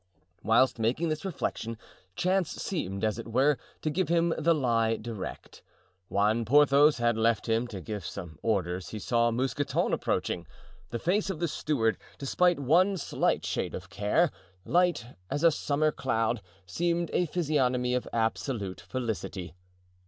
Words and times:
Whilst 0.41 0.79
making 0.79 1.09
this 1.09 1.23
reflection, 1.23 1.77
chance 2.15 2.49
seemed, 2.49 3.03
as 3.03 3.19
it 3.19 3.27
were, 3.27 3.59
to 3.83 3.91
give 3.91 4.09
him 4.09 4.33
the 4.35 4.55
lie 4.55 4.95
direct. 4.95 5.61
When 6.07 6.43
Porthos 6.43 6.97
had 6.97 7.17
left 7.19 7.47
him 7.47 7.67
to 7.67 7.79
give 7.81 8.03
some 8.03 8.39
orders 8.41 8.89
he 8.89 8.97
saw 8.97 9.29
Mousqueton 9.29 9.93
approaching. 9.93 10.47
The 10.89 10.97
face 10.97 11.29
of 11.29 11.39
the 11.39 11.47
steward, 11.47 11.99
despite 12.17 12.59
one 12.59 12.97
slight 12.97 13.45
shade 13.45 13.75
of 13.75 13.91
care, 13.91 14.31
light 14.65 15.05
as 15.29 15.43
a 15.43 15.51
summer 15.51 15.91
cloud, 15.91 16.41
seemed 16.65 17.11
a 17.13 17.27
physiognomy 17.27 17.93
of 17.93 18.07
absolute 18.11 18.81
felicity. 18.81 19.53